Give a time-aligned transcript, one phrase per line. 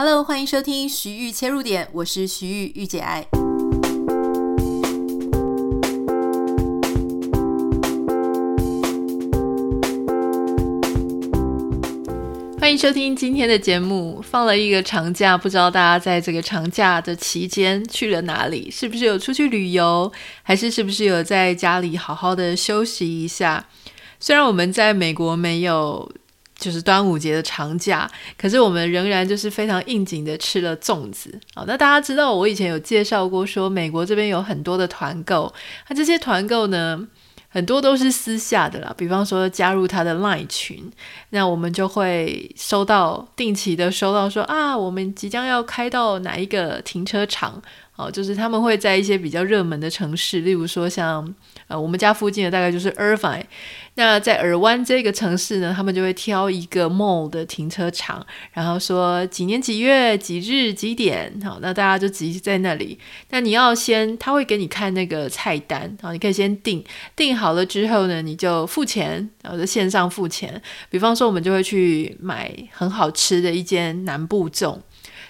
[0.00, 3.26] Hello，欢迎收听徐玉切入点，我是徐玉御姐爱。
[12.60, 14.22] 欢迎收听今天的节目。
[14.22, 18.70] 放了一个长假，不知道大家在这个长假的期间去了哪里？
[18.70, 20.12] 是不是有出去旅游，
[20.44, 23.66] 还是是不是有在家里好好的休息一下？
[24.20, 26.08] 虽然我们在美国没有
[26.58, 31.40] 就是端午节的长假，可是我们仍然就是非常应景的吃了粽子。
[31.54, 35.54] 好，那大家知道我以前有介绍过，说美国这边有很多的团购，
[35.88, 37.06] 那这些团购呢，
[37.48, 40.90] 很多都是私下的啦，比方说加入他的 LINE 群，
[41.30, 47.62] 那我们就会收到定期的收到说啊，我们即将要开到哪一个停车场，
[47.98, 51.34] 哦，就是他们会在一些比较热门的城市，例如说像。
[51.66, 53.42] 呃，我们家附近的大概就是 IRV
[53.96, 62.98] 那在尔湾这个城市呢，他们就会挑一个 mall 的停车场，然后说几年几月几日几点，好，那大家就集在那里。
[63.28, 66.82] 那你要先，他会给你看那个菜单，好，你可以先订，
[67.14, 70.62] 订好了之后呢，你就付钱，然后在线上付钱。
[70.88, 74.78] 比方说，我们就会去买很好吃的一间南部粽，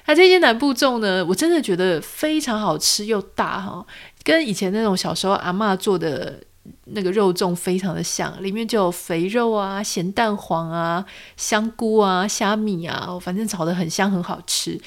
[0.09, 3.85] 那这间南部粽呢，我真的觉得非常好吃又大哈。
[4.25, 6.41] 跟以前那种小时候阿嬷做的
[6.87, 11.05] 那个肉粽非常的像，里面就有肥肉啊、咸蛋黄啊、
[11.37, 14.81] 香菇啊、虾米啊，反正炒得很香，很好吃。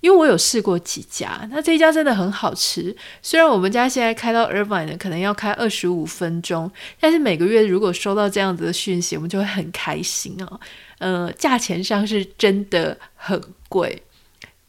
[0.00, 2.94] 因为我有试过几家，那这一家真的很好吃。
[3.22, 10.60] 虽然我们家现在开到 Irvine 呢，可能要开二十五分钟，但是每个月如果收到这样子的讯息，我们就会很开心啊。
[10.98, 14.02] 呃，价钱上是真的很贵。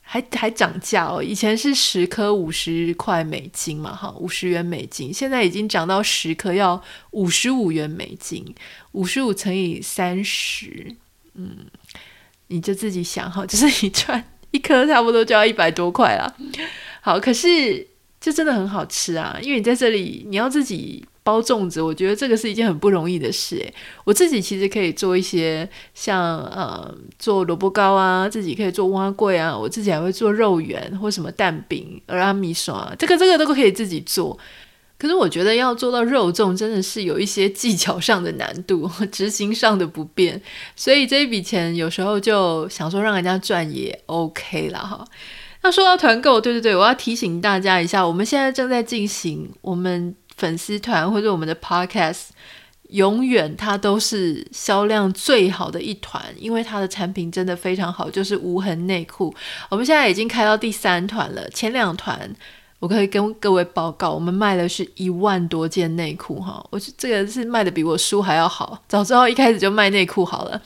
[0.07, 1.21] 还还涨价哦！
[1.21, 8.53] 以前是十颗五十块美金嘛，哈，五十元美金，现在已经涨到十颗要五十五元美金，
[8.91, 10.95] 五十五乘以三十，
[11.33, 11.65] 嗯，
[12.47, 16.35] 你就自己想哈， 就是一串一颗差不多就要一百多块了。
[17.01, 17.87] 好，可是
[18.21, 21.03] 就真的很好吃啊，因为你在这里你要自己。
[21.25, 23.73] 包粽子，我觉得这个是一件很不容易的事诶。
[24.03, 34.37] 我自己其实可以做一些像呃做萝卜糕啊，自己可以做碗粿啊，我自己还会做肉圆或什么蛋饼、蚵仔面线，这个这个都可以自己做。
[34.99, 40.39] 可是我觉得要做到肉粽，真的是有一些技巧上的难度，执行上的不便。
[40.75, 45.03] 所以这一笔钱有时候就想说让人家赚也 OK 啦哈。
[45.63, 50.15] 那说到团购，对对对，我要提醒大家一下，我们现在正在进行我们。
[50.37, 52.27] 粉丝团或者我们的 Podcast，
[52.89, 59.33] 永远它都是销量最好的一团，因为它的产品真的非常好，就是无痕内裤。
[59.69, 62.29] 我们现在已经开到第三团了，前两团
[62.79, 70.61] 我可以跟各位报告，我们卖的是一万多件内裤哈，我这个是卖的比我书还要好，早知道一开始就卖内裤好了。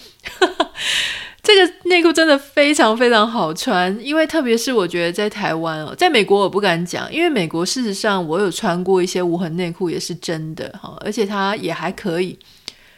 [1.42, 12.38] 这个内裤真的非常非常好穿，因为特别是我觉得在台湾哦，在美国我不敢讲，因为美国事实上我有穿过一些无痕内裤，也是真的哈，而且它也还可以，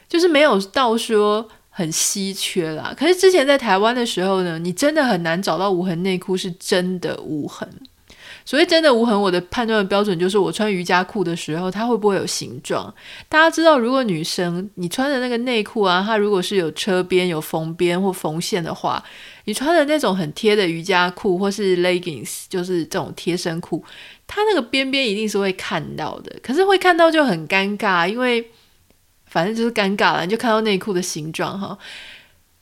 [0.10, 2.94] 就是没有到说很稀缺啦。
[2.98, 7.70] 可是之前在台湾的时候呢，你真的很难找到无痕内裤是真的无痕。
[8.44, 12.94] 所谓真的无痕，我的判断的标准就是我穿瑜伽裤的时候，它会不会有形状？
[13.30, 19.04] 大家知道，如果女生你穿的那个内裤啊，它如果是有车边、有缝边或缝线的话，
[19.46, 23.84] 你穿的那种很贴的瑜伽裤或是 leggings，就是这种贴身裤，
[24.26, 26.36] 它那个边边一定是会看到的。
[26.42, 28.50] 可是会看到就很尴尬，因为
[29.28, 31.78] 反正就是尴尬了，你就看到内裤的形状哈。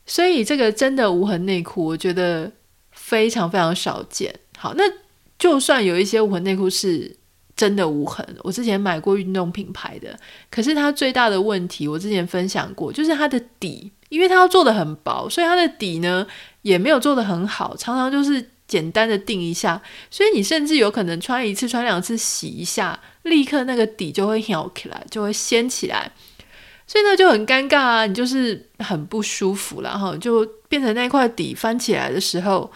[0.05, 2.51] 所以这个真的无痕内裤，我觉得
[2.91, 4.35] 非常非常少见。
[4.57, 4.83] 好，那。
[5.39, 7.15] 就算有一些无痕内裤是
[7.55, 10.19] 真的无痕，我之前买过运动品牌的，
[10.51, 16.27] 可是它最大的问题，我之前分享过，就是它的底，因为它要做的很薄，所以它的底呢
[16.61, 26.11] 也没有做的很好，常常就是简单的定一下，所以你甚至有可能穿一次、穿两次，洗一下，立刻那个底就会翘起来，就会掀起来，
[26.85, 32.69] 所以呢就很尴尬啊，你就是很不舒服，然后就变成那块底翻起来的时候，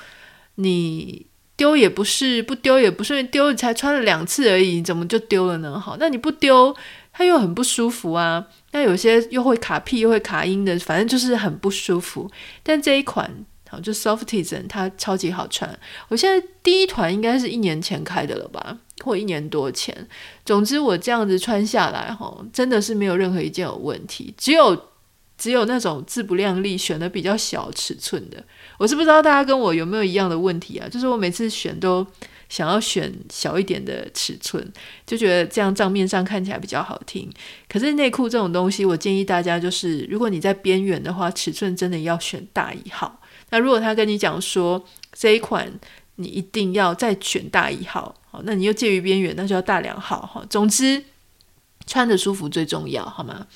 [0.56, 1.26] 你。
[1.56, 5.80] 丢也不是，不丢也不是，丢你才穿了两次而已，怎么就丢了呢？
[5.80, 6.76] 好，那你不丢，
[7.12, 8.48] 它又很不舒服啊。
[8.72, 12.30] 那有些又会卡屁又会卡音的，反正就是很不舒服。
[12.64, 13.30] 但这一款
[13.70, 15.80] 好，就 Softisan 它超级好穿。
[16.08, 20.08] 我现在第一团应该是一年前开的了吧，或一年多前。
[20.44, 24.90] 总之我这样子穿下来，哈，真的是没有任何一件有问题，只有。
[25.36, 28.42] 只有那种自不量力选的比较小尺寸的，
[28.78, 30.88] 我是不知道大家跟我有没有一样的问题啊？
[30.90, 32.06] 就是我每次选都
[32.50, 34.66] 想要选小一点的尺寸，
[35.06, 37.32] 就觉得这样账面上看起来比较好听。
[37.68, 43.20] 可是内裤这种东西，我建议大家就是，如果你在边缘的话，尺寸真的要选大一号。
[43.50, 44.84] 那如果他跟你讲说
[45.14, 45.72] 这一款
[46.16, 50.46] 你一定要再选大一号，好，那你又介于边缘，那就要大两号哈。
[50.50, 51.04] 总之，
[51.86, 53.48] 穿着舒服最重要，好吗？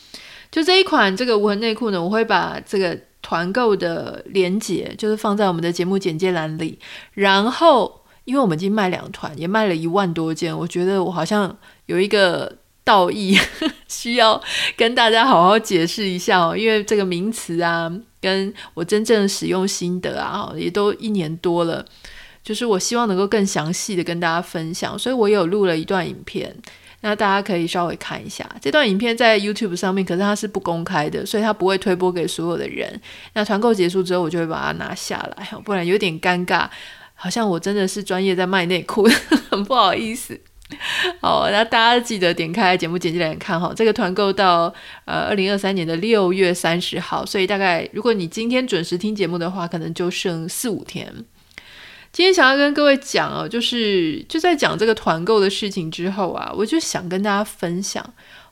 [0.52, 6.80] 就这一款这个无痕内裤呢，我会把这个团购的链接就是放在我们的节目简介栏里。
[7.14, 11.56] 然后，因为我们已经卖两团，也卖了一万多件，我觉得我好像
[11.88, 13.38] 有一个道义
[13.90, 14.42] 需要
[14.78, 16.56] 跟大家好好解释一下哦。
[16.56, 17.92] 因为这个名词啊，
[18.22, 21.86] 跟我真正使用心得啊，也都一年多了，
[22.42, 26.56] 就是我希望能够更详细的跟大家分享，所以我有录了一段影片。
[27.02, 33.00] 那大家可以稍微看一下这段影片，在 YouTube 上面，可是它是不公开的，所以它不会推播给所有的人。
[33.34, 36.68] 那团购结束之后，我就会把它拿下来，不然有点尴尬，
[37.14, 39.08] 好像我真的是专业在卖内裤，
[39.50, 40.40] 很不好意思。
[41.22, 44.74] 好，那大家记得点开节目简介来看哈，这个团购到
[45.06, 51.14] 呃二零二三年的六月三十号，所以大概如果你今天准时听节目的话，可能就剩四五天。
[52.18, 58.04] 今天想要跟各位讲哦，就是就在讲这个团购的事情之后啊，我就想跟大家分享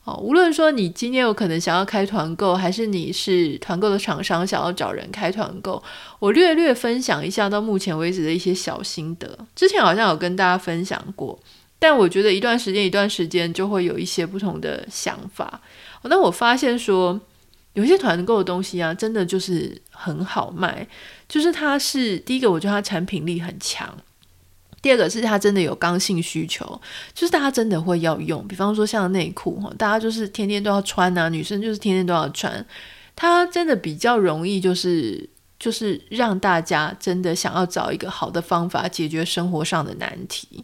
[0.04, 0.14] 哦。
[0.22, 5.82] 无论说你今天有可能想要开团购，还是你是团购的厂商想要找人开团购，
[6.20, 9.36] 我略略分享一下到目前为止的一些小心得。
[9.56, 11.40] 之前好像有跟大家分享过，
[11.80, 15.60] 但我觉得一段时间一段时间就会有一些不同的想法。
[16.04, 17.20] 那我发现说。
[17.76, 20.86] 有些团购的东西啊，真的就是很好卖。
[21.30, 23.88] 就是它是第一个，我觉得它产品力很强；
[24.82, 26.82] 第二个是它真的有刚性需求，
[27.14, 28.48] 就是大家真的会要用。
[28.48, 32.66] 比方说像内裤哈，大家就是天天都要穿啊，女生就是天天都要穿。
[33.16, 40.64] 它真的比较容易，就是就是让大家真的想要找一个好的方法解决生活上的难题。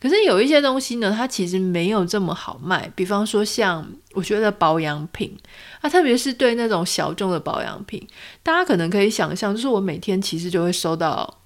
[0.00, 2.90] 可是有一些东西呢，它其实没有这么好卖。
[2.96, 5.36] 比方说，像我觉得保养品，
[5.80, 8.06] 啊，特别是对那种小众的保养品，
[8.42, 11.38] 大家可能可以想象，就是我每天其实就会收到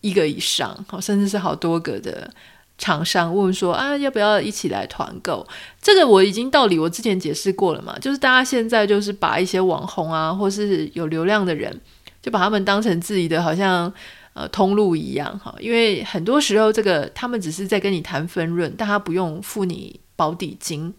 [0.00, 2.30] 一个以上，好甚至是好多个的
[2.78, 5.46] 厂商问说啊，要不要一起来团购？
[5.80, 11.80] 这个我已经道理我之前解释过了嘛，就是大家现在就是把一些网红啊，或是有流量的人，
[12.22, 13.92] 就把他们当成自己的好像。
[14.34, 20.94] 呃，通路一样哈，因为很多时候这个他们只是在跟你谈分润，但他不用付你保底金。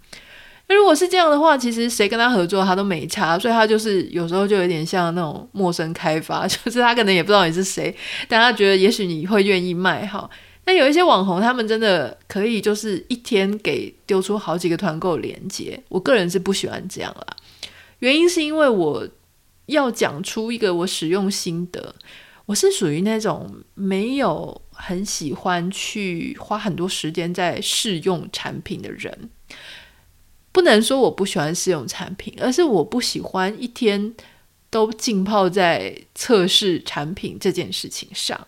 [0.70, 7.94] 那如果是这样的话，其实谁跟他合作他都没差，所以他就是有时候就有点像那种陌生开发， 就是他可能也不知道你是谁，
[8.28, 10.30] 但他觉得也许你会愿意卖哈。
[10.66, 17.36] 那有一些网红，他们真的可以就是一天给丢出好几个团购链接，我个人是不喜欢这样啦。
[17.98, 19.08] 原因是因为我
[19.66, 21.96] 要讲出一个我使用心得。
[22.46, 29.30] 我是属于那种没有很喜欢去花很多时间在试用产品的人，
[30.52, 34.14] 不能说我不喜欢试用产品，而是我不喜欢一天
[34.70, 38.48] 都浸泡在测试产品这件事情上。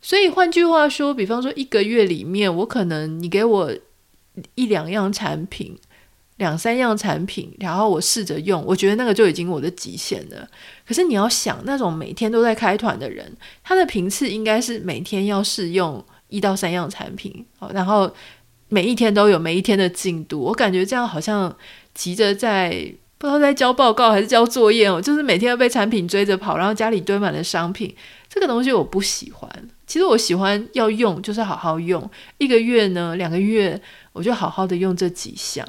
[0.00, 3.72] 所以换句话说，比方说一个月里面，我可能你给我
[4.54, 5.78] 一两样产品。
[6.38, 10.48] 两三样产品，然后我试着用，我觉得那个就已经我的极限了。
[10.84, 13.30] 可是你要想，那种每天都在开团的人，
[13.62, 18.12] 他的频次应该是每天要试用一到三样产品，然后
[18.72, 20.40] 每一天都有每一天的进度。
[20.40, 21.54] 我感觉这样好像
[21.92, 22.70] 急着在
[23.18, 27.94] 不知道在交报告还是交作业哦，就是每天要被产品追着跑，然后家里堆满了商品，
[28.30, 29.68] 这个东西我不喜欢。
[29.86, 33.78] 其实我喜欢要用，就是好好用，一个月呢，两个月，
[34.14, 35.68] 我就好好的用这几项。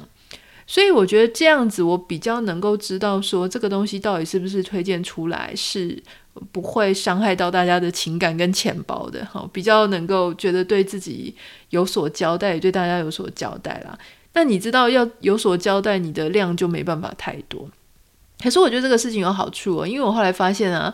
[0.66, 6.02] 所以我觉得这样子，我比较能够知道说这个东西到底是不是推荐出来是
[6.52, 11.34] 不会伤害到大家的情感跟钱包的，哈，比较能够觉得对自己
[11.70, 13.98] 有所交代，对大家有所交代啦。
[14.32, 17.68] 那你知道要有所交代，你的量就没办法太多。
[18.42, 20.92] 可是我觉得这个事情有好处哦，因为我后来发现啊，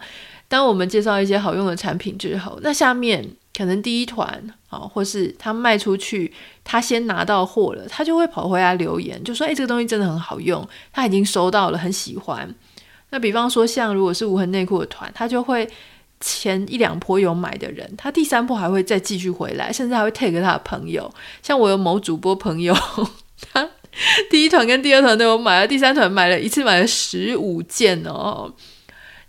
[0.49, 3.37] 当我们介绍一些好用的产品之后，那下面。
[3.53, 6.33] 可能第一团啊，或是他卖出去，
[6.63, 12.49] 他先拿到货了，他就会跑回来留言，就说：“哎，这个东西真的很好用，他已经收到了，很喜欢。”
[13.11, 15.69] 那比方说，像如果是无痕内裤的团，他就会
[16.21, 21.13] 前一两波有买的人，他第三波还会再继续回来，甚至还会 tag 他的朋友。
[21.43, 22.75] 像我有某主播朋友，
[23.53, 23.69] 他
[24.31, 28.53] 第一团跟第二团都有买了，第三团买了一次买了十五件哦。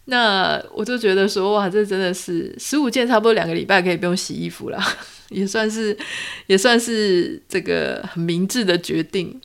[0.06, 4.80] 那我就觉得说，哇，这真的是十五件，差不多两个礼拜可以不用洗衣服了，
[5.30, 5.98] 也算是
[6.48, 9.40] 也算是这个很明智的决定。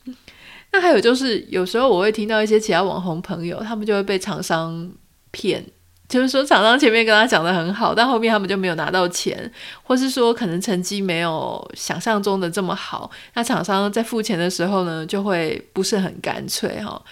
[0.72, 4.90] 那还有就是，有时候我会听到一些其他网红朋友，他们就会被厂商
[5.30, 5.64] 骗，
[6.08, 9.50] 就是说厂商前面跟他讲的很好，但后面他们就没有拿到钱，
[9.82, 17.02] 或是说可能成绩没有想象中的这么好，那厂商在付钱的时候呢，就会不是很干脆哈。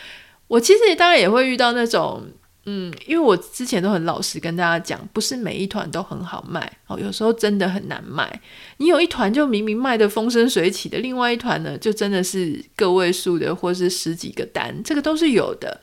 [0.48, 2.22] 我其实当然也会遇到那种。
[2.66, 8.40] 嗯，因为我之前都很老实跟大家讲，不是每一团都很好卖哦，有时候真的很难卖。
[8.78, 15.78] 你有一团就明明卖得风生水起的，另外一团呢，就真的是个位数的，或是十几个单，这个都是有的。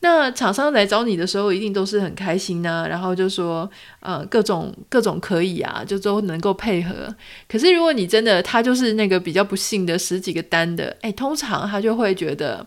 [0.00, 7.14] 那厂商来找你的时候，一定都是很开心啊，然后就说，呃，各种各种可以啊，就都能够配合。
[7.48, 12.66] 可是如果你真的他就是那个比较不幸的十几个单的，哎，通常他就会觉得。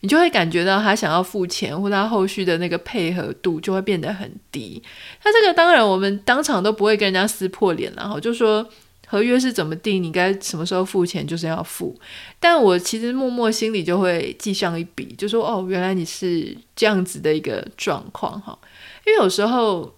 [0.00, 4.82] 你就会感觉到他想要付钱，或他后续的那个配合度就会变得很低。
[5.24, 8.66] 那这个当然我们当场都不会跟人家撕破脸，然后就说
[9.06, 11.94] 合约是怎么定，你该什么时候付钱就是要付。
[12.38, 18.58] 但我其实默默心里就会记上一笔，就说哦，原来你是这样子的一个状况哈。
[19.06, 19.94] 因为有时候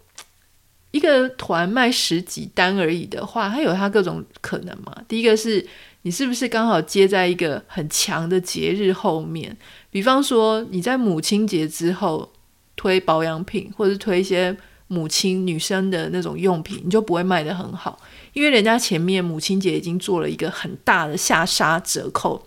[0.90, 4.97] 一个团卖十几单而已的话，它有它各种可能嘛。
[5.06, 5.64] 第一个是
[6.02, 9.56] 你是不是刚好接在一个很强的节日后面？
[9.92, 12.32] 比方说，你在母亲节之后
[12.75, 14.56] 推保养品，或者推一些
[14.88, 17.99] 母亲女生的那种用品，你就不会卖得很好，
[18.32, 22.42] 因为人家前面母亲节已经做了一个很大的下杀折扣，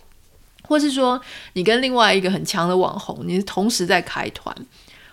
[0.64, 1.22] 或是说
[1.54, 4.56] 你跟另外一个很强的网红，你同时在开团，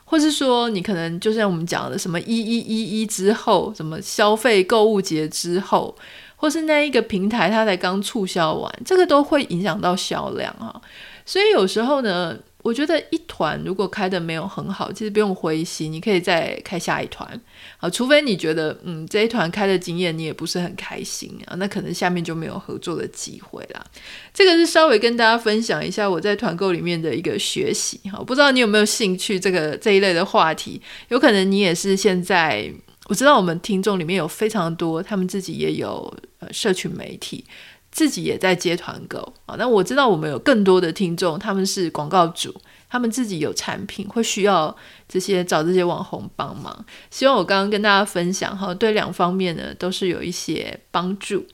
[0.06, 5.94] 或是说你可能就像我们讲的什么一一一一之后，什么消费购物节之后，
[6.36, 10.80] 或是那一个平台它才刚促销完，这个都会影响到销量啊。
[11.24, 17.40] 所以有时候呢，我觉得一团如果开得没有很好，其实不用灰心，你可以再开下一团
[17.78, 17.88] 啊。
[17.90, 23.84] 除非你觉得，嗯，这一团开的经验你也不是很开心啊，那可能下面就没有合作的机会啦。
[24.32, 28.22] 这个是稍微跟大家分享一下我在团购里面的一个学习哈。
[28.22, 30.80] 不知道你有没有兴趣这个这一类的话题？
[31.08, 32.72] 有可能你也是现在，
[33.08, 37.44] 我知道我们听众里面有非常多，他们自己也有呃社群媒体。
[37.92, 42.52] 自己也在接团购啊，那我知道我们有更多的听众，他们是广告主，
[42.88, 44.74] 他们自己有产品，会需要
[45.06, 46.84] 这些找这些网红帮忙。
[47.10, 51.46] 希望我刚刚跟大家分享哈，对两方面呢都是有一些帮助。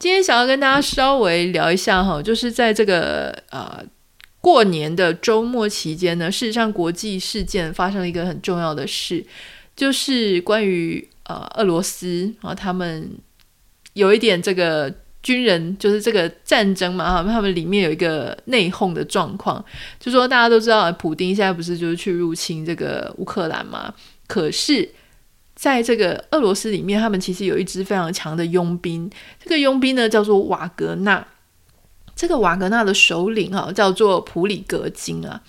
[0.00, 3.80] 今天想要跟大家稍微聊一下哈，就是在这个呃
[4.40, 9.24] 过年的周末期间呢，事实上国际事件发生了一个很重要的事，
[9.76, 13.12] 就是关于呃俄罗斯啊，他们
[13.92, 14.92] 有一点这个。
[15.22, 19.64] 军人就是这个战争嘛，哈，他们里面有一个内讧的状况，
[20.00, 23.94] 就说大家都知道，普丁现在不是就是去入侵这个乌克兰嘛？
[24.26, 24.88] 可是
[25.54, 29.08] 在这个俄罗斯里面，他们其实有一支非常强的佣兵，
[29.44, 31.24] 这个佣兵呢叫做瓦格纳，
[32.16, 35.40] 这个瓦格纳的首领哈叫做普里格金啊，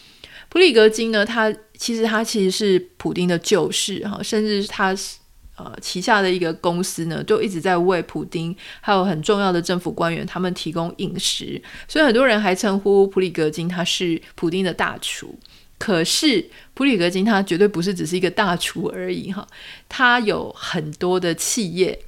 [0.49, 5.17] 普里格金呢，他其实他其实是普丁的旧士哈，甚至他是。
[5.55, 15.37] 呃，旗下的一个公司呢，就一直在为普丁还有很重要的政府官员他们提供饮食，所以很多人还称呼普里格金他是普丁的大厨。
[15.77, 19.47] 可是普里格金他绝对不是只是一个大厨而已哈，
[19.87, 21.99] 他有很多的企业、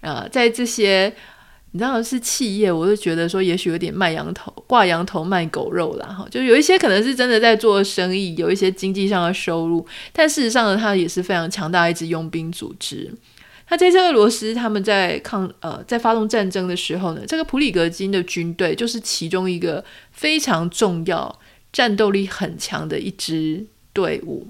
[0.00, 1.14] 呃，在这些。
[1.72, 6.06] 你知道是企业，我就觉得说，也许有点卖羊头挂羊头卖狗肉啦。
[6.06, 13.12] 哈，就有一些可能是真的在做生意，有一些经济上的收入，但事实上呢，它也是非常强大一支佣兵组织。
[13.68, 21.38] 那这次俄罗斯他们在抗呃在发动战争的时候呢，这个普里格金的军队就是其中一个非常重要、
[21.70, 24.46] 战斗力很强的一支队伍。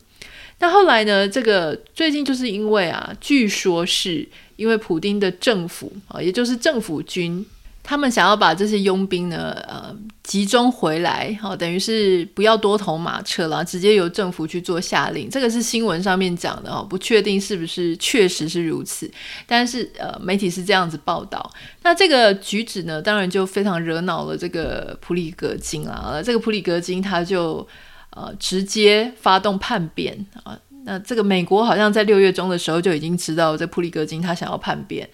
[0.60, 4.28] 那后来呢，这个最近就是因为啊，据说是。
[4.58, 7.46] 因为普丁的政府啊，也就是政府军，
[7.84, 15.30] 他们想要把这些佣兵呢，呃，集中回来，好，等于是不要多头马车了，直接由政府去做下令。
[15.30, 19.08] 这个是新闻上面讲的哦，不确定是不是确实是如此，
[19.46, 21.48] 但是呃，媒体是这样子报道。
[21.84, 27.64] 那这个举止呢，当然就非常惹恼了这个普里格金啊，这个普里格金他就
[28.10, 30.58] 呃直接发动叛变啊。
[30.84, 35.06] 那这个美国好像在六月中的时候就已经知道这普里格金他想要叛变，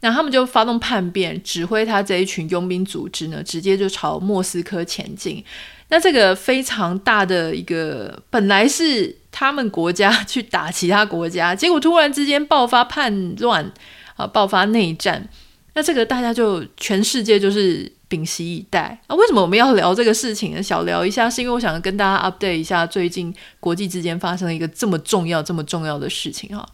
[0.00, 5.42] 那他们就发动叛变，指挥他这一群佣兵组织呢，直接就朝莫斯科前进。
[5.88, 13.72] 那这个非常大的一个，本来是他们国家去打其他国家，结果突然之间爆发叛乱
[14.16, 15.26] 啊，爆发内战。
[15.74, 17.90] 那这个大家就全世界就是。
[18.12, 19.16] 屏息以待啊！
[19.16, 20.62] 为什么我们要聊这个事情呢？
[20.62, 26.68] 小聊一下，是因为我想跟大家 update 一下最近国际之间发生了一个这么重要、这么重要的事情哈。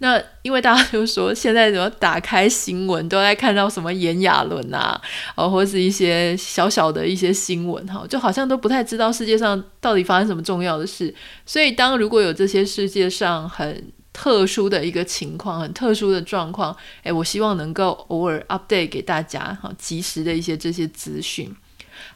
[0.00, 5.00] 那因为大家就说现在怎么打开新闻都在看到什么炎亚纶啊，
[5.34, 11.12] 哦，或者是一些小小的一些新闻哈，就好像都不太知道世界上到底发生什么重要的事。
[11.46, 21.54] 所以当如果有这些世界上很特殊的一个情况，很特殊的状况，诶，我希望能够偶尔 update 给大家，好，及时的一些这些资讯。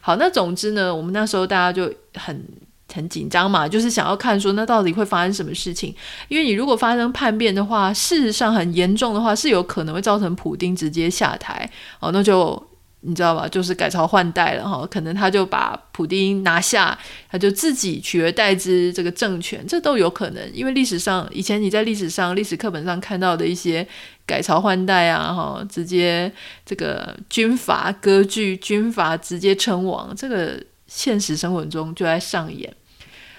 [0.01, 2.45] 好，那总之呢，我们那时候大家就很
[2.93, 5.95] 很紧张嘛，就是想要看说那到底会发生什么事情。
[6.27, 12.61] 因为你如果发生叛变的话，事实上很严重的话，是有可能会造成普丁直接下台哦，那就。
[13.05, 13.45] 你知道吧？
[13.47, 16.97] 就是改朝换代了哈，可能他就把普丁拿下，
[17.29, 20.53] 他就自己取而代之这个政权，这都有可能。
[20.53, 23.85] 因为历史上以前你在历史上历史课本上看到的一些
[24.25, 26.31] 改朝换代啊，哈，直接
[26.65, 30.57] 这个军阀割据，军阀直接称王，这个
[30.87, 32.73] 现实生活中就在上演。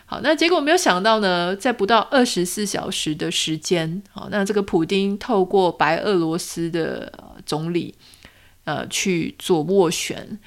[0.04, 7.10] 好，那结果没有想到呢，在不到二十四小时的时间，好，那这个普丁透过白俄罗斯的
[7.46, 7.94] 总理。
[8.64, 10.38] 呃，去做斡旋，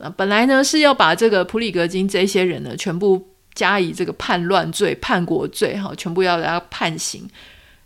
[0.00, 7.28] 那本来呢是要把这个普里格金这些人呢全部加以这个叛乱罪、叛国罪，哈，全部要给他判刑。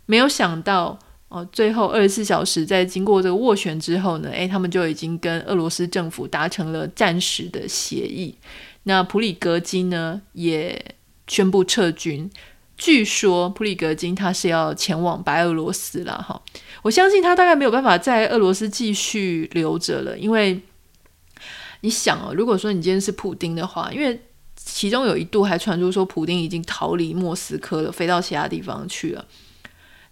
[0.05, 8.35] 没有想到哦，最后二十四小时在经过这个斡旋之后呢，诶，他们就已经跟俄罗斯政府达成了暂时的协议。
[8.83, 10.93] 那普里格金呢也
[11.27, 12.29] 宣布撤军。
[12.77, 16.41] 据说普里格金他是要前往白俄罗斯了哈，
[16.81, 20.59] 我相信他大概没有办法在俄罗斯继续留着了，因为
[21.81, 24.19] 你想哦，如果说你今天是普丁的话，因为
[24.55, 29.25] 其中有一度还传出说普丁已经逃离莫斯科了，飞到其他地方去了，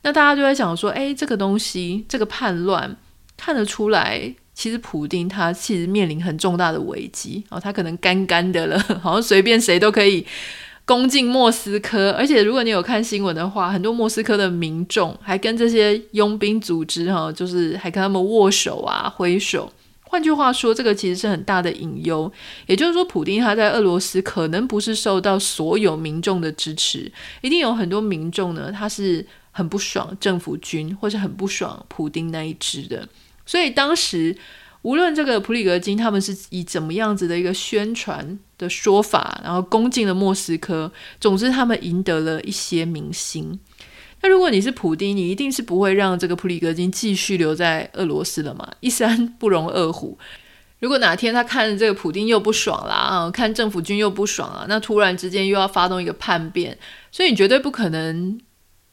[0.03, 2.97] 那大家就在想说，哎，这个东西这个叛乱
[3.37, 10.25] 看得出来，其实普丁他其实面临很重大的危机哦，他可能干干的了， 好像随便谁都可以。
[10.89, 19.71] 攻进莫斯科，而且如果你有看新闻的话，很多莫斯科的民众还跟这些佣兵组织哈，就是还跟他们握手啊、挥手。
[20.01, 22.31] 换句话说，这个其实是很大的隐忧。
[22.65, 33.07] 也就是说，普丁他在俄罗斯可能不是受到所有民众的支持，一定有很多民众呢，他是很不爽政府军，或是很不爽普丁那一支的。
[33.45, 34.35] 所以当时。
[34.89, 43.59] 无论这个普里格金他们是以怎么样子的一个宣传的说法，然后攻进了莫斯科，总之他们赢得了一些民心。
[44.21, 48.67] 那如果你是普丁，你一定是不会让这个普里格金继续留在俄罗斯的嘛？
[48.79, 50.17] 一山不容二虎。
[50.79, 56.75] 如果哪天他看这个普丁又不爽啦，啊，看政府军又不爽啊，那突然之间又要发动一个叛变，
[57.11, 58.39] 所以你绝对不可能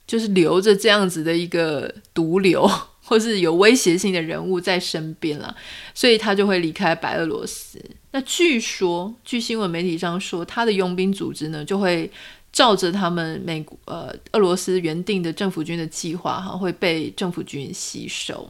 [0.07, 2.71] 就是留着这样子的一个毒瘤。
[3.07, 5.55] 或是有威胁性的人物在身边了，
[5.95, 7.81] 所以他就会离开白俄罗斯。
[8.11, 12.11] 那据说，据新闻媒体上说，他的佣兵组织呢，就会
[12.53, 18.49] 照着他们美国呃俄罗斯原定的政府军的计划哈，会被政府军吸收。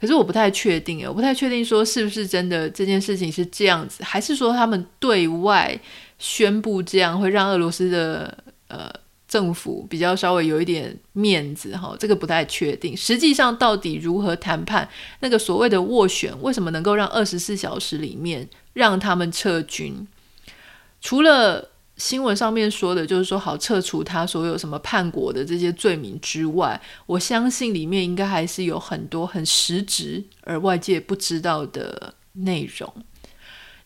[0.00, 5.76] 可是我不太确定，我不太确定说是不是真的这件事情是这样子，还是说他们对外
[6.18, 8.88] 宣布这样会让俄罗斯的呃。
[9.32, 12.94] 政府比较稍微有一点面子哈，这个不太确定。
[12.94, 14.86] 实际上到底如何谈判？
[15.20, 20.06] 那个所谓的斡旋，为什么能够让二十四小时里面让他们撤军？
[21.00, 32.92] 除了新闻上面说的，就是说好撤除他所有什么叛国的这些罪名之外，我相信里面应该还是有很多很实质而外界不知道的内容。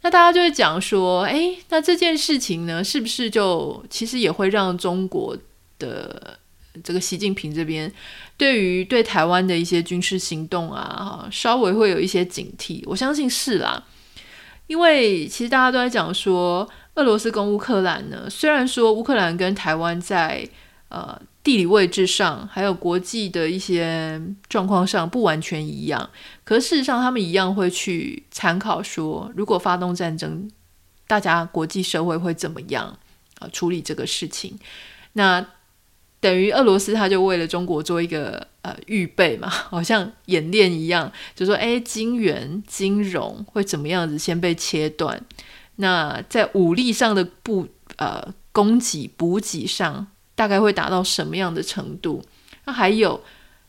[0.06, 5.36] 那大家就会讲说，哎，那这件事情呢，是不是就其实也会让中国
[5.80, 6.38] 的
[6.84, 7.92] 这个习近平这边
[8.36, 12.84] 对于对台湾的一些军事行动啊，稍微会有一些警惕？
[12.86, 13.82] 我相信是啦，
[14.68, 20.48] 因为其实大家都在讲说，俄罗斯跟乌克兰呢，虽然说乌克兰跟台湾在
[20.88, 21.20] 呃。
[21.46, 26.10] 地理位置上，还有国际的一些状况上不完全一样，
[26.42, 30.50] 可事实上他们一样会去参考说，如果发动战争，
[31.06, 32.98] 大家国际社会会怎么样
[33.38, 34.58] 啊处理这个事情？
[35.12, 35.46] 那
[36.18, 45.24] 等于俄罗斯他就为了中国做一个呃预备嘛，好像演练一样，就说哎，金元金融会怎么样子先被切断？
[45.76, 50.08] 那在武力上的补呃供给补给上。
[50.36, 52.22] 大概会达到什么样的程度？
[52.66, 53.20] 那还有，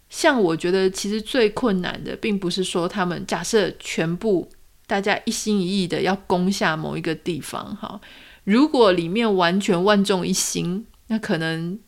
[0.09, 4.47] 像我觉得其实最困难的，并不是说他们假设全部
[4.85, 7.99] 大家一心一意的要攻下某一个地方，哈，
[8.43, 11.79] 如果里面完全万众一心，那可能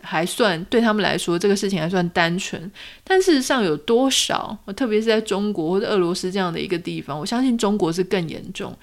[0.00, 2.70] 还算对他们来说这个事情还算单纯。
[3.04, 4.56] 但事实上有多少？
[4.74, 8.74] 特别是在中国或者俄罗斯这样的一个地方，我相信中国是更严重，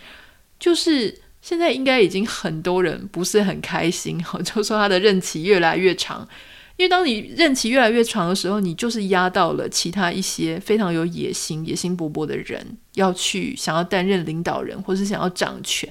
[0.59, 1.24] 就是。
[1.45, 6.27] 现在应该已经很多人不是很开心哈， 就说他的任期越来越长，
[6.75, 15.87] 因为当你任期越来越长的时候，你就是压到了其他一些非常有野心、野心勃勃的人要去想要担任领导人，或是想要掌权。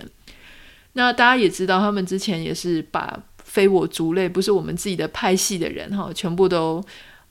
[0.94, 6.84] 那大家也知道，他们之前也是把非我族类，不是我们自己的派系的人哈，全部都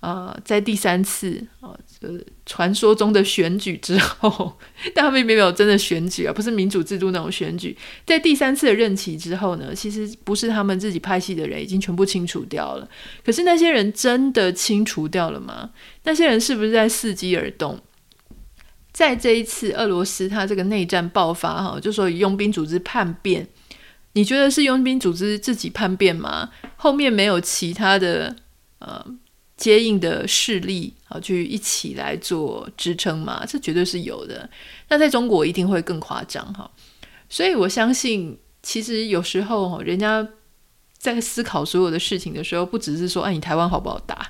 [0.04, 4.58] 呃，在第三次啊，呃，传说中的选举之后，
[4.94, 7.74] 但他们并没有真的选举啊，不是民主制度那种选举。
[8.06, 12.90] 在第三次的任期之后呢，其实不是他们自己派系的人已经全部清除掉了。
[13.24, 15.70] 可是那些人真的清除掉了吗？
[16.04, 17.80] 那些人是不是在伺机而动？
[18.92, 23.48] 在这一次俄罗斯他这个内战爆发哈，就说佣兵组织叛变，
[24.12, 26.50] 你觉得是佣兵组织自己叛变吗？
[26.76, 28.36] 后面没有其他的？
[29.64, 34.50] 接应的势力啊，去一起来做支撑嘛，这绝对是有的。
[34.90, 36.70] 那在中国一定会更夸张哈，
[37.30, 40.28] 所以我相信，其实有时候人家
[40.98, 44.30] 在思考所有的事情的时候，不只是说，哎，你台湾好不好打，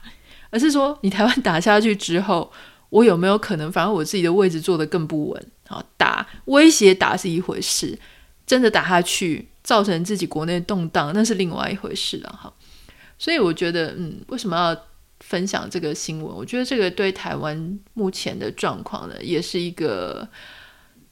[0.52, 2.52] 而是说，你台湾打下去之后，
[2.92, 5.84] 我有没有可能，反而我自己的位置坐得更不稳啊？
[5.98, 7.98] 打威胁打是一回事，
[8.46, 12.54] 真的打下去，造成自己国内动荡，那是另外一回事了哈。
[13.18, 14.93] 所以我觉得，嗯，为什么要
[15.34, 20.28] 分享这个新闻，我觉得这个对台湾目前的状况呢，也是一个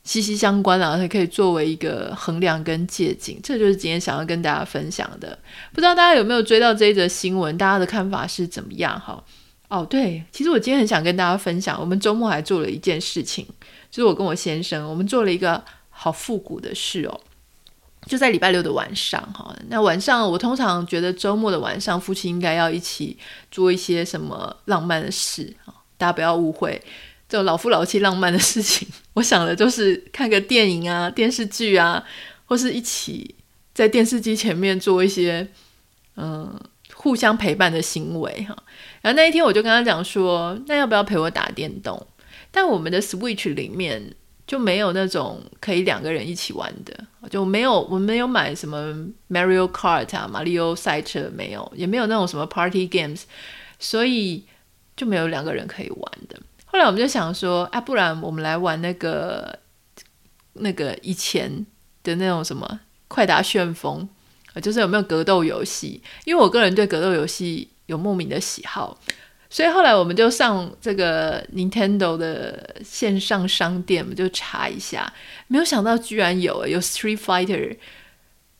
[0.04, 3.36] 息息相关啊，它可以作为一个衡量跟借鉴。
[3.42, 5.36] 这就是今天想要跟大家分享的。
[5.74, 7.58] 不知道大家有没有追到这一则新闻？
[7.58, 9.00] 大家的看法是怎么样？
[9.00, 9.24] 哈，
[9.70, 13.44] 哦，对，其实我今天很想跟大家分享，我们周末还做了一件事情，
[13.90, 17.20] 就是我跟我先生，我们做了一个好复古的事哦。
[18.08, 23.16] 就在礼拜六的晚上，哈，那晚上我通常觉得周末的晚上，夫妻应该要一起
[23.52, 25.56] 做一些什么浪漫的事，
[25.98, 26.82] 大家不要误会，
[27.30, 32.04] 这种老夫老妻浪漫的事情，我想的就是看个电影啊、电视剧啊，
[32.46, 33.36] 或是一起
[33.74, 35.48] 在电视机前面做一些
[36.16, 36.60] 嗯
[36.96, 38.58] 互相陪伴的行为，哈。
[39.02, 42.08] 然后那一天我就跟他讲说，那要不要陪我打电动？
[42.50, 44.16] 但我们的 Switch 里面。
[44.52, 46.94] 就没有那种可以两个人一起玩的，
[47.30, 48.94] 就没有，我们没有买什么
[49.30, 53.22] Mario Kart 啊，马里奥赛车没有，也没有那种什么 Party Games，
[53.80, 54.44] 所以
[54.98, 56.38] 就没有两个人可以玩的。
[56.66, 59.58] 后来我们就想说，啊，不然我们来玩那个
[60.56, 61.66] 那个以前
[62.04, 64.06] 的那种什么快打旋风，
[64.62, 66.04] 就是有没有格斗游戏？
[66.26, 69.00] 因为我个人对格斗游戏有莫名的喜好。
[69.54, 75.12] 所以后来我们就上这个 Nintendo 的线上商店，我们就查一下，
[75.48, 77.76] 没有想到居然有有 Street Fighter，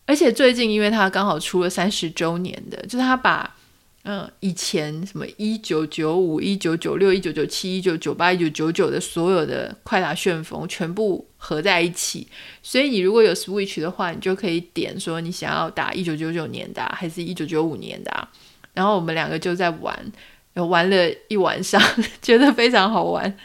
[0.06, 3.56] 而且最近因为它刚好出了三十周年的，就是他把
[4.04, 12.28] 嗯以前什么一九九五、一九九六、一九九七、一九九八、一九九九的所有的快打旋风全部合在一起，
[12.62, 18.28] 所以你如果有 Switch 的话，你就可以点说你想要打一九九九年的还是一九九五年的，
[18.74, 20.12] 然后我们两个就在玩。
[20.54, 20.96] 有玩了
[21.28, 21.82] 一晚上，
[22.22, 23.38] 觉得非常好玩。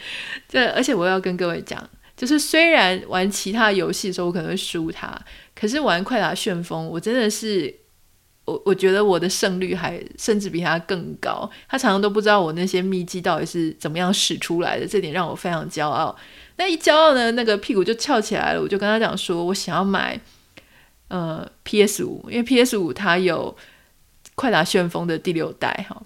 [0.49, 1.83] 这而且我要跟各位讲，
[2.16, 5.16] 就是虽然玩其他游戏的时候我可能会输他，
[5.55, 7.75] 可是玩快打旋风，我真的是
[8.45, 11.49] 我我觉得我的胜率还甚至比他更高。
[11.69, 16.16] 他常常都不知道我那些秘籍到底是怎么样使出来的，这点让我非常骄傲。
[16.57, 18.61] 那一骄傲呢，那个屁股就翘起来了。
[18.62, 20.19] 我就跟他讲说，我想要买
[21.09, 23.55] 呃 PS 五，因为 PS 五它有
[24.35, 26.03] 快打旋风的第六代哈。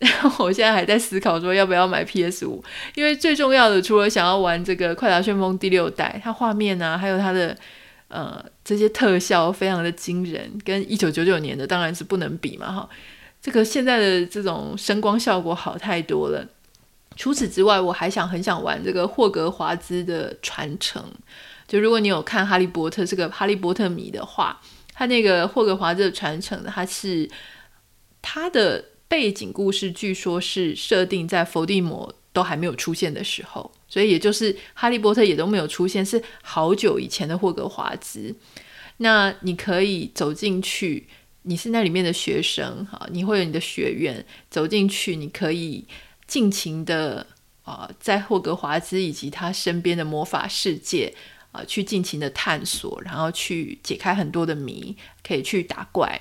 [0.00, 7.54] 然 后我现在还在思考说要不要买 PS 五，因为最重要的除了想要玩这个《快打旋风》第六代，它画面啊，还有它的
[8.08, 12.88] 呃这些特效非常的惊人，跟一九九九年的当然是不能比嘛哈。
[13.42, 16.46] 这个现在的这种声光效果好太多了。
[17.16, 21.04] 除此之外，我还想很想玩这个霍格华兹的传承。
[21.68, 24.58] 就如果你有看《哈利波特》这个《哈利波特》迷的话，
[24.94, 27.28] 它那个霍格华兹的传承，它是
[28.22, 28.82] 它的。
[29.10, 38.32] 背景故事据说是设定在伏地魔都还没有出现的时候，所以也就是哈利波特也都没有出现，是好久以前的霍格华兹。
[38.98, 41.08] 那你可以走进去，
[41.42, 45.84] 你是那里面的学生哈，你会有你的学院，走进去，你可以
[46.28, 47.26] 尽情的
[47.64, 51.12] 啊、在霍格华兹以及他身边的魔法世界
[51.50, 56.20] 啊、去尽情的探索，然后去解开很多的谜，可以去打怪。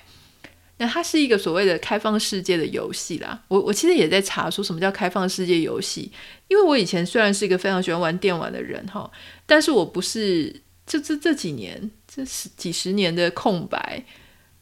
[0.82, 3.38] 那它是一个所谓的开放世界的游戏啦。
[3.50, 6.10] 我我其实也在查说什么叫开放世界游戏，
[6.48, 9.12] 因为我以前虽然是一个非常喜欢玩电玩的人哈，
[9.46, 14.06] 但是我不是这这这几年这十几十年的空白，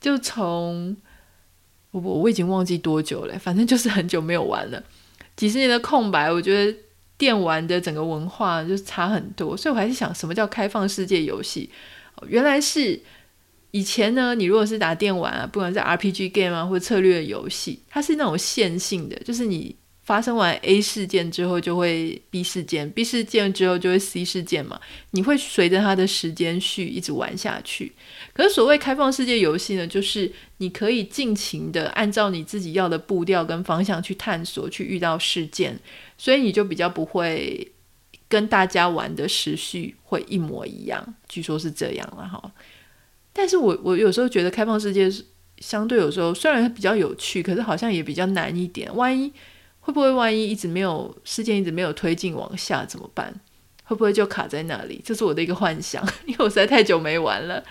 [0.01, 0.97] 就从
[1.91, 4.83] 我我已经忘记多久了，反正就是很久没有玩了。
[5.35, 6.75] 几十年的空白，我觉得
[7.15, 11.69] 电玩的整个文化就差很多，所以我还是想什么叫开放世界游戏？
[12.27, 12.99] 原来是。
[13.77, 24.81] 以前呢，你如果是打电玩啊，不管是 RPG game 啊，或者策略游戏，它是那种线性的，就是你发生完 A 事件之后，就会 B 事件，B 事件之后就会 C 事件嘛。
[25.11, 27.93] 你会随着它的时间序一直玩下去。
[28.33, 35.79] 可是所谓开放世界游戏呢，就是你可以尽情的按照你自己要的步调跟方向去探索，去遇到事件，
[36.17, 37.71] 所以你就比较不会
[38.27, 41.15] 跟大家玩的时序会一模一样。
[41.29, 42.51] 据说是这样了哈。
[43.37, 45.23] 但是我我有时候觉得开放世界是
[45.59, 48.93] 相对有时候虽然比较有趣，可是好像也比较难一点。
[48.95, 49.31] 万一
[49.79, 53.31] 会不会万一一直没有事件，一直没有推进往下怎么办？
[53.83, 54.99] 会不会就卡在那里？
[55.05, 57.63] 这是我的一个幻想， 因为我实在太久没玩了。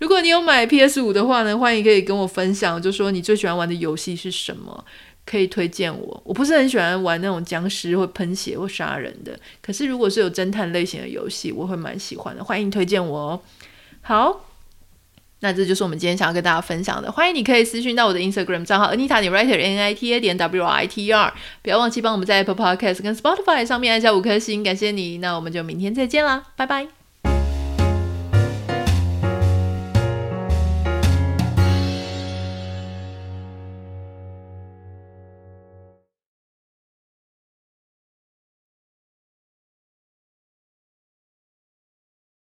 [0.00, 4.84] 如果你有买 PS 五的话呢，欢迎可以跟我分享，就说你最喜欢玩的游戏是什么，
[5.24, 6.22] 可以推荐我。
[6.26, 12.42] 我不是很喜欢玩那种僵尸或喷血或杀人的，可是如果是有侦探类型的游戏，我会蛮喜欢的。
[12.44, 13.40] 欢迎推荐我哦。
[14.00, 14.48] 好。
[15.42, 22.54] 那这就是我们今天想要跟大家分享的，欢迎你可以私讯到我的 Instagram 账号 Anita 点 Writer N I T A 点 W I T R，不要忘记帮我们在 Apple
[22.54, 25.18] Podcast 跟 Spotify 上面按下五颗星，感谢你。
[25.18, 27.01] 那我们就明天再见啦，拜拜。